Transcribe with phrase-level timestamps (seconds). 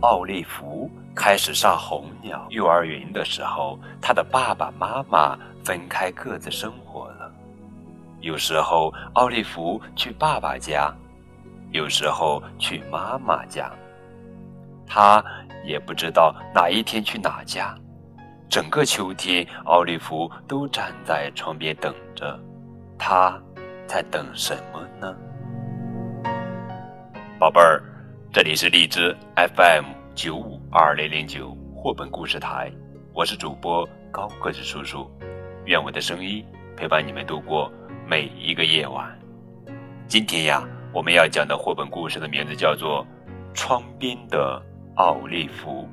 [0.00, 7.32] 奥利弗开始上红鸟幼儿园的时候，他的爸爸妈妈分开各自生活了。
[8.20, 10.94] 有时候奥利弗去爸爸家，
[11.72, 13.72] 有时候去妈妈家，
[14.86, 15.24] 他
[15.64, 17.74] 也不知道哪一天去哪家。
[18.48, 22.38] 整个秋天，奥利弗都站在窗边等着。
[22.96, 23.36] 他
[23.86, 25.14] 在等什么呢？
[27.38, 27.82] 宝贝儿，
[28.30, 32.70] 这里是荔枝 FM 九五二零零九绘本故事台，
[33.14, 35.10] 我是主播高个子叔叔。
[35.64, 36.44] 愿我的声音
[36.76, 37.72] 陪伴你们度过
[38.06, 39.18] 每一个夜晚。
[40.06, 43.04] 今天呀，我们要讲的绘本故事的名字叫做
[43.54, 44.62] 《窗边的
[44.96, 45.88] 奥利弗》，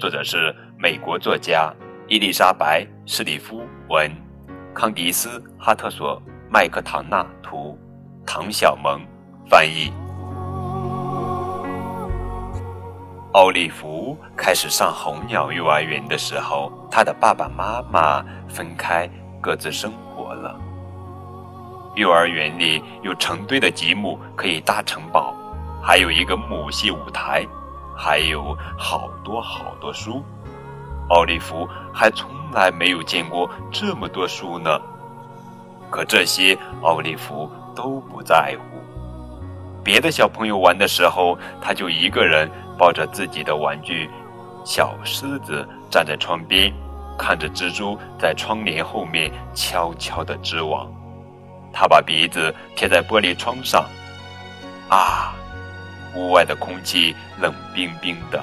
[0.00, 0.54] 作者是。
[0.76, 1.72] 美国作家
[2.08, 4.10] 伊丽莎白·斯蒂夫文，
[4.74, 6.20] 康迪斯·哈特索·
[6.50, 7.78] 麦克唐纳图，
[8.26, 9.00] 唐小萌
[9.48, 9.90] 翻译。
[13.34, 20.56] 奥利弗开始上红鸟幼儿园的时候，他的爸爸妈妈分开，各自生活了。
[21.96, 25.34] 幼儿园里有成堆的积木可以搭城堡，
[25.82, 27.44] 还有一个木戏舞台，
[27.96, 30.22] 还有好多好多书。
[31.08, 34.80] 奥利弗还从来没有见过这么多书呢，
[35.90, 38.73] 可这些奥利弗都不在乎。
[39.84, 44.08] 别的小朋友玩的时候，他就一个人抱着自己的玩具
[44.64, 46.72] 小狮子，站在窗边，
[47.18, 50.90] 看着蜘蛛在窗帘后面悄悄地织网。
[51.70, 53.84] 他把鼻子贴在玻璃窗上，
[54.88, 55.34] 啊，
[56.14, 58.42] 屋外的空气冷冰冰的。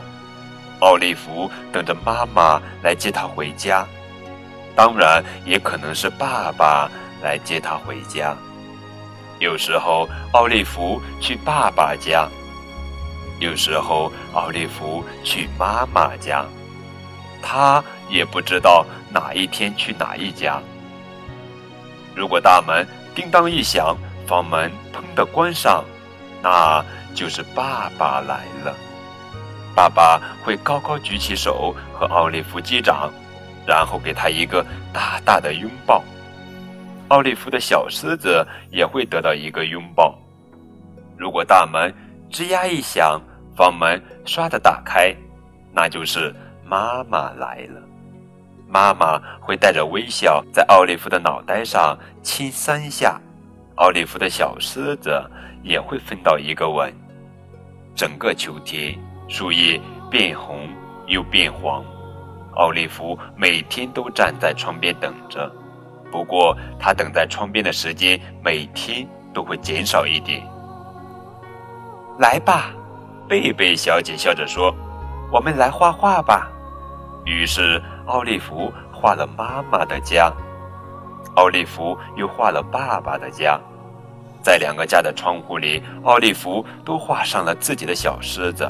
[0.81, 3.87] 奥利弗等着妈妈来接他回家，
[4.75, 6.87] 当然也可能是爸爸
[7.23, 8.37] 来接他回家。
[9.41, 12.29] 有时候奥利弗去爸爸家，
[13.39, 16.45] 有时候奥利弗去妈妈家，
[17.41, 20.61] 他也不知道哪一天去哪一家。
[22.13, 23.97] 如果大门叮当一响，
[24.27, 25.83] 房门砰的关上，
[26.43, 26.85] 那
[27.15, 28.77] 就是爸爸来了。
[29.75, 33.11] 爸爸会高高举起手和奥利弗击掌，
[33.65, 34.63] 然后给他一个
[34.93, 36.03] 大大的拥抱。
[37.11, 40.17] 奥利弗的小狮子也会得到一个拥抱。
[41.17, 41.93] 如果大门
[42.31, 43.21] 吱呀一响，
[43.53, 45.13] 房门唰的打开，
[45.73, 46.33] 那就是
[46.65, 47.81] 妈妈来了。
[48.65, 53.19] 妈妈会带着微笑在奥利弗的脑袋上亲三下，
[53.75, 55.21] 奥利弗的小狮子
[55.63, 56.89] 也会分到一个吻。
[57.93, 58.97] 整个秋天。
[59.27, 59.79] 树叶
[60.09, 60.67] 变红
[61.07, 61.81] 又变黄，
[62.55, 65.49] 奥利弗每天都站在窗边等着。
[66.11, 70.45] 不过，他等在窗边的时间每天都会减少一点。
[72.19, 72.71] 来吧，
[73.27, 74.75] 贝贝小姐笑着说
[75.31, 76.49] ：“我们来画画吧。”
[77.25, 80.31] 于是，奥利弗画了妈妈的家，
[81.35, 83.59] 奥利弗又画了爸爸的家。
[84.43, 88.67] 在两个家的窗户里，奥利弗都画上了自己的小狮子。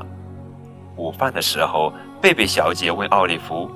[0.98, 1.92] 午饭的时候，
[2.22, 3.72] 贝贝小姐问奥利弗：“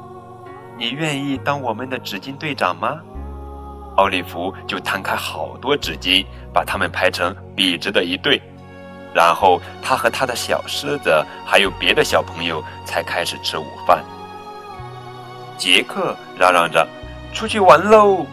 [0.77, 2.99] 你愿意当我们的纸巾队长吗？”
[3.95, 8.41] 奥利弗就摊开好多纸巾，把它们排成笔直的一队，
[9.13, 14.03] 然后他和他的小狮子还有别的小朋友才开始吃午饭。
[15.57, 16.87] 杰克嚷嚷着
[17.33, 18.25] ：“出去玩喽！”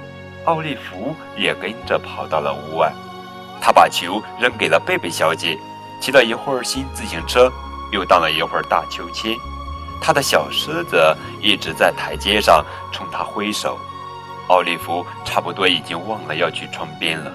[0.46, 2.92] 奥利弗也跟着跑到了屋外，
[3.60, 5.56] 他把球扔给了贝贝小姐，
[6.00, 7.50] 骑了一会儿新自行车。
[7.92, 9.36] 又荡了一会儿大秋千，
[10.00, 13.78] 他的小狮子一直在台阶上冲他挥手。
[14.52, 17.32] 奥利弗差不多已经忘了要去窗边了。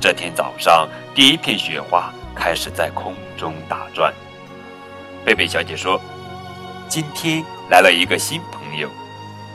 [0.00, 4.10] 这天早上，第一片雪花开始在空中打转。
[5.22, 6.00] 贝贝小姐说
[6.88, 8.88] ：“今天来了一个新朋友。”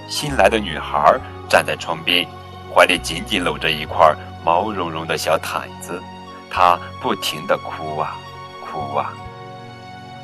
[0.08, 1.20] 新来的女孩
[1.50, 2.28] 站在窗边，
[2.72, 6.00] 怀里紧紧搂着一块毛茸茸的小毯子，
[6.52, 8.16] 她不停地哭啊，
[8.64, 9.12] 哭啊。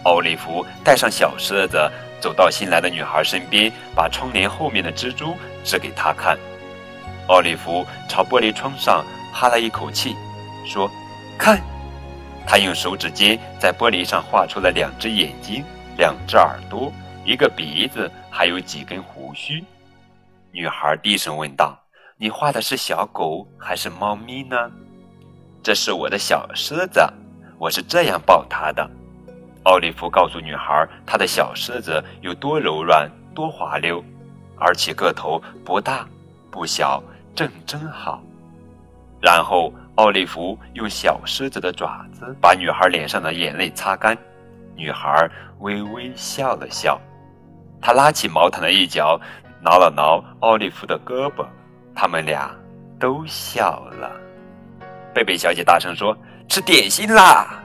[0.04, 1.92] 奥利弗带上小狮子，
[2.22, 6.38] 走到新来的女孩身边，把窗帘后面的蜘蛛指给她看。
[7.28, 10.16] 奥利弗朝玻璃窗上哈了一口气，
[10.66, 10.90] 说
[11.38, 11.62] ：“看！”
[12.48, 15.64] 他用手指尖在玻璃上画出了两只眼睛、
[15.98, 16.92] 两只耳朵、
[17.26, 19.64] 一个鼻子，还有几根胡须。
[20.52, 21.78] 女孩低声问道
[22.18, 24.72] ：“你画的是小狗还是猫咪呢
[25.62, 27.02] ？”“这是我的小狮子，
[27.60, 28.90] 我是这样抱它的。”
[29.64, 34.02] 奥利弗告诉女孩，他的小狮子有多柔软、多滑溜，
[34.58, 36.08] 而且个头不大
[36.50, 37.04] 不小，
[37.38, 38.20] 正真好。
[39.22, 44.18] 然后，奥利弗用小狮子的爪子把女孩脸上的眼泪擦干，
[44.76, 45.30] 女孩
[45.60, 47.00] 微微笑了笑，
[47.80, 49.20] 她拉起毛毯的一角，
[49.62, 51.46] 挠了挠奥利弗的胳膊，
[51.94, 52.50] 他们俩
[53.00, 54.12] 都笑了。
[55.14, 56.18] 贝贝小姐大声说
[56.50, 57.62] ：“吃点心啦！”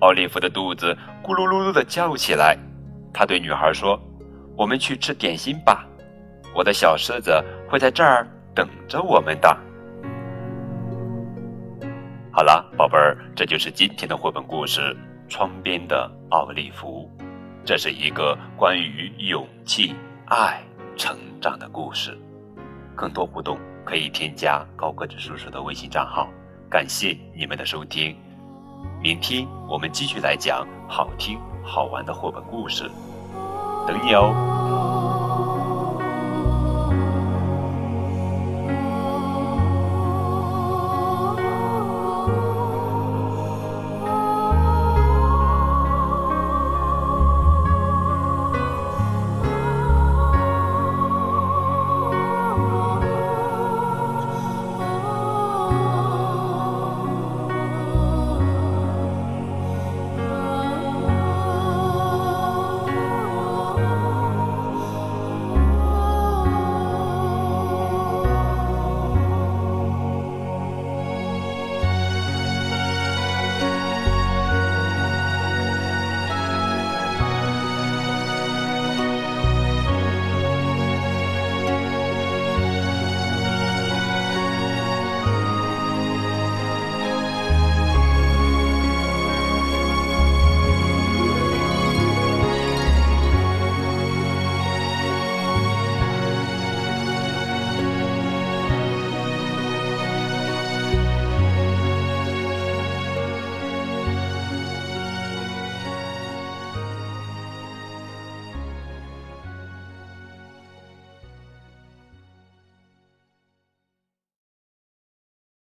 [0.00, 2.54] 奥利弗的肚子咕噜噜噜的叫起来，
[3.14, 3.98] 他对女孩说
[4.58, 5.86] ：“我们去吃点心吧，
[6.54, 8.26] 我的小狮子会在这儿
[8.56, 9.56] 等着我们的。”
[12.32, 14.80] 好了，宝贝儿，这就是今天的绘本故事
[15.30, 17.08] 《窗边的奥利弗》。
[17.64, 19.94] 这是一个关于勇气、
[20.26, 20.62] 爱、
[20.96, 22.16] 成长的故事。
[22.94, 26.28] 更多互动可以添加高个子叔叔的微信账号。
[26.68, 28.16] 感谢你们的收听，
[29.00, 32.84] 明天我们继续来讲好听好玩的绘本故事，
[33.86, 34.55] 等你哦。